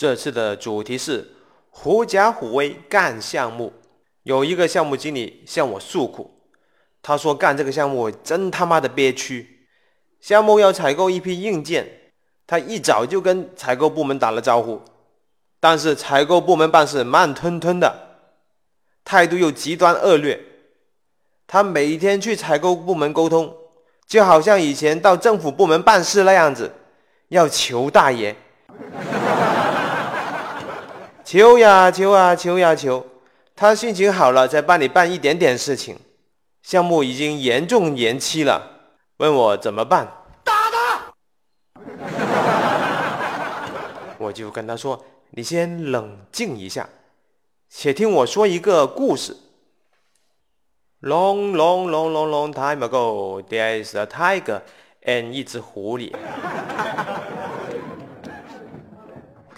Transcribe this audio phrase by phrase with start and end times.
[0.00, 1.30] 这次的主题是
[1.68, 3.70] 狐假虎威干项目。
[4.22, 6.40] 有一个项目经理向我诉苦，
[7.02, 9.66] 他说干这个项目真他妈的憋屈。
[10.18, 11.86] 项目要采购一批硬件，
[12.46, 14.80] 他一早就跟采购部门打了招呼，
[15.60, 17.94] 但是采购部门办事慢吞吞的，
[19.04, 20.40] 态度又极端恶劣。
[21.46, 23.54] 他每天去采购部门沟通，
[24.06, 26.72] 就好像以前到政府部门办事那样子，
[27.28, 28.34] 要求大爷，
[31.30, 33.06] 求呀求啊求呀求。
[33.54, 35.96] 他心情好了再帮你办一点点事情，
[36.60, 38.60] 项目已经严重延期了，
[39.18, 40.12] 问我怎么办？
[40.42, 41.12] 打他！
[44.18, 46.88] 我就跟他说：“你先冷静一下，
[47.70, 49.36] 且听我说一个故事。”
[51.00, 54.62] Long, long, long, long, long time ago, there is a tiger
[55.04, 56.12] and 一只狐狸。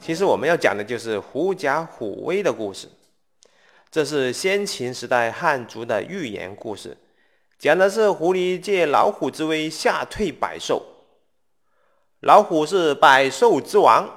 [0.03, 2.89] 其实我们要讲的就是狐假虎威的故事。
[3.89, 6.97] 这是先秦时代汉族的寓言故事，
[7.57, 10.83] 讲的是狐狸借老虎之威吓退百兽。
[12.21, 14.11] 老虎是百兽之王，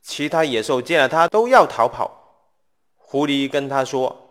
[0.00, 2.10] 其他野兽见了它都要逃跑。
[2.96, 4.30] 狐狸跟他说：“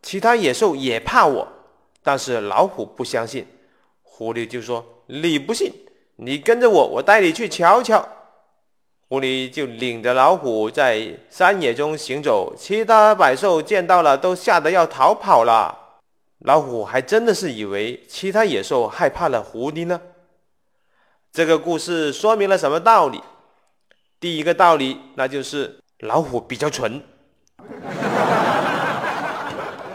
[0.00, 1.46] 其他野兽也怕我。”
[2.02, 3.46] 但是老虎不相信。
[4.02, 5.70] 狐狸就说：“你不信，
[6.16, 8.08] 你跟着我，我带你去瞧瞧。”
[9.10, 15.76] 狐狸就领着老虎在山野中行走，其他百兽见到了都吓得要逃跑了。
[16.44, 20.00] 老虎还真的是以为其他野兽害怕了狐狸呢。
[21.32, 23.20] 这个故事说明了什么道理？
[24.20, 27.02] 第一个道理，那就是老虎比较蠢。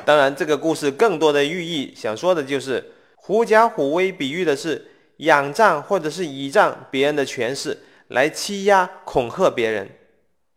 [0.03, 4.85] 当然，这个故事更多的寓意想说的就是狐假虎威，比喻的是
[5.19, 7.77] 仰仗或者是倚仗别人的权势。
[8.09, 9.89] 来欺压、恐吓别人。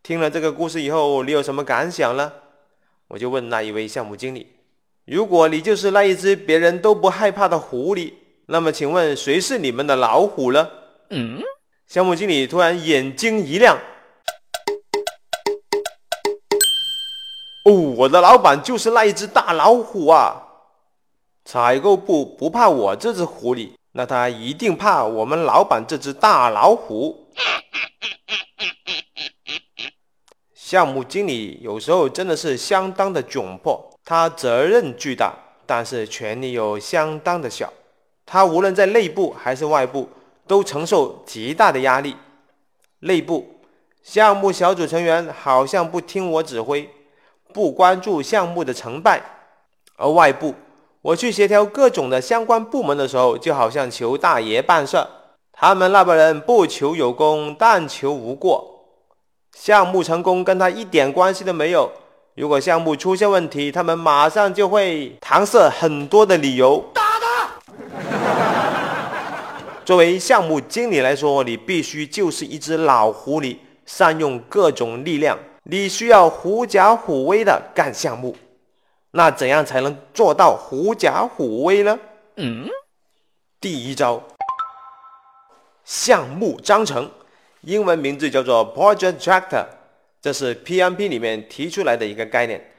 [0.03, 2.31] 听了这个故事以后，你有什么感想呢？
[3.07, 4.45] 我就问那一位项目经理
[5.05, 8.13] ：“如果你就是那一只别人都不害怕的狐狸，
[8.45, 10.69] 那么请问谁是你们的老虎呢？”
[11.09, 11.41] 嗯。
[11.87, 13.79] 项目经理突然眼睛一亮
[17.65, 20.43] ：“哦，我的老板就是那一只大老虎啊！
[21.45, 27.27] 采购部不怕我这只狐狸，那他一定怕我们老板这只大老虎。”
[30.53, 35.33] 项目经理有时候真的是相当的窘迫，他责任巨大，
[35.65, 37.73] 但是权力又相当的小。
[38.23, 40.07] 他无论在内部还是外部，
[40.45, 42.15] 都承受极大的压力。
[42.99, 43.61] 内部，
[44.03, 46.87] 项目小组成员好像不听我指挥，
[47.51, 49.19] 不关注项目的成败；
[49.95, 50.53] 而外部，
[51.09, 54.95] 我去协调各种的相关部门的时候，就好像求大爷办事，
[55.51, 58.85] 他们那帮人不求有功，但求无过。
[59.57, 61.91] 项目成功跟他一点关系都没有。
[62.35, 66.83] 如果项目出现问题，他们马上就会搪塞很多的理由。
[66.93, 67.49] 打他！
[69.83, 75.35] 作为项目经理来说，你必须就是一只老狐狸，善用各种力量。
[75.63, 78.35] 你需要狐假虎威的干项目。
[79.11, 81.99] 那怎样才能做到狐假虎威呢？
[82.35, 82.67] 嗯，
[83.59, 84.21] 第一招，
[85.83, 87.09] 项目章程。
[87.61, 89.65] 英文名字叫做 Project Tractor，
[90.21, 92.71] 这是 PMP 里面提出来的一个概念。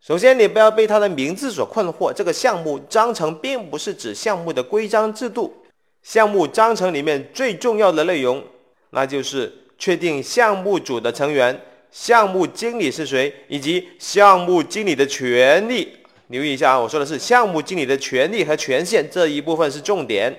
[0.00, 2.12] 首先，你不要被它的名字所困惑。
[2.12, 5.54] 这个项目章程并不是指项目的规章制度。
[6.02, 8.42] 项目章程里面最重要的内容，
[8.90, 11.60] 那就是确定项目组的成员、
[11.90, 15.96] 项目经理是谁，以及项目经理的权利。
[16.28, 20.32] 留意一下啊，我说的是项目经理的权利和权限这一部分是重点。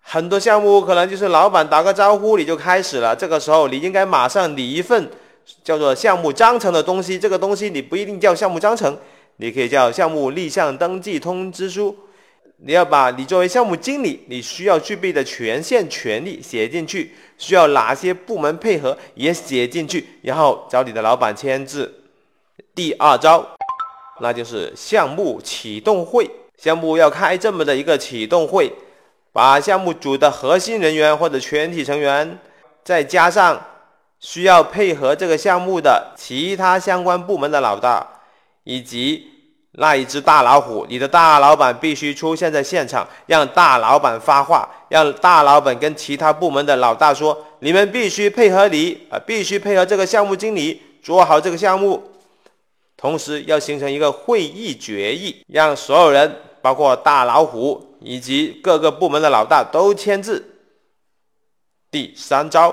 [0.00, 5.08] 很多项目可能就是老板打个招呼你就开始了，这个时候你应该马上拟一份
[5.62, 7.18] 叫做项目章程的东西。
[7.18, 8.96] 这个东西你不一定叫项目章程，
[9.36, 11.96] 你可以叫项目立项登记通知书。
[12.58, 22.02] 你要把你作为项目经理你需要具备的权限、权利写进去，需要哪些部门配合也写进去，然后找你的老板签字。
[22.74, 23.46] 第二招，
[24.20, 26.30] 那就是项目启动会。
[26.56, 28.72] 项目要开这么的一个启动会。
[29.32, 32.38] 把项目组的核心人员或者全体成员，
[32.82, 33.62] 再加上
[34.18, 38.06] 需要配合这个项目的其他相关部门的老大，
[38.64, 39.35] 以及
[39.76, 52.02] 那一只大老虎，你的大老板必须出现在现场，让大老板发话，让大老板跟其他部门的老大说：你们必须配合你啊，必须配合这个项目经理做好这个项目，
[52.96, 57.84] 同时要形成一个会议决议，让所有人，包括大老虎。
[57.98, 60.44] 以及各个部门的老大都签字。
[61.90, 62.72] 第三招，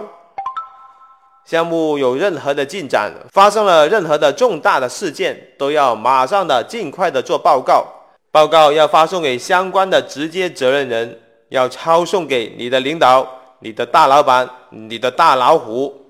[1.45, 7.85] 项目有任何的进展，发生了任何的重大的事件，都要马上的尽快的做报告。
[8.31, 11.19] 报告要发送给相关的直接责任人，
[11.49, 13.27] 要抄送给你的领导、
[13.59, 16.01] 你的大老板、你的大老虎。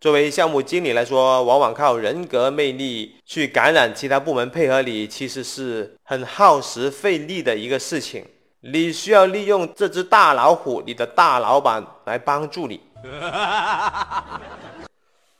[0.00, 8.24] 作为项目经理来说，往往靠人格魅力去感染其他部门配合你，其实是很耗时费力的一个事情。
[8.62, 12.78] 你需要利用这只大老虎，你的大老板来帮助你。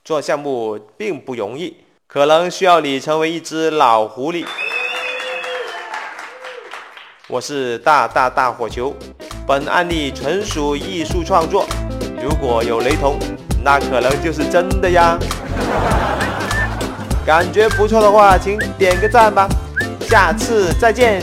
[0.03, 1.77] 做项目并不容易，
[2.07, 4.43] 可能需要你成为一只老狐狸。
[7.27, 8.95] 我是大大大火球，
[9.45, 11.67] 本案例纯属艺术创作，
[12.23, 13.19] 如果有雷同。
[13.63, 15.19] 那可能就是真的呀！
[17.23, 19.47] 感觉不错的话，请点个赞吧，
[20.09, 21.21] 下次再见。